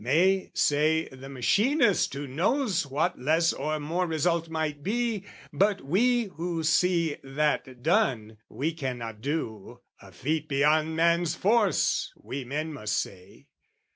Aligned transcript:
may 0.03 0.49
say 0.55 1.07
the 1.09 1.29
Machinist 1.29 2.15
"Who 2.15 2.25
knows 2.25 2.87
what 2.87 3.19
less 3.19 3.53
or 3.53 3.79
more 3.79 4.07
result 4.07 4.49
might 4.49 4.81
be: 4.81 5.23
"But 5.53 5.81
we, 5.81 6.23
who 6.23 6.63
see 6.63 7.17
that 7.23 7.83
done 7.83 8.39
we 8.49 8.73
cannot 8.73 9.21
do, 9.21 9.79
"'A 10.01 10.11
feat 10.11 10.47
beyond 10.49 10.95
man's 10.95 11.35
force,' 11.35 12.13
we 12.15 12.43
men 12.43 12.73
must 12.73 12.97
say. 12.97 13.45